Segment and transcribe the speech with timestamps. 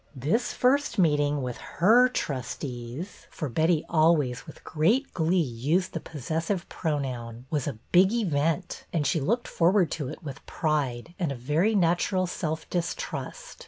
[0.15, 6.45] This first meeting with her trustees— for Betty always, with great glee, used the posses
[6.45, 11.31] sive pronoun— was a big event, and she looked forward to it with pride and
[11.31, 13.59] a very natural self distrust.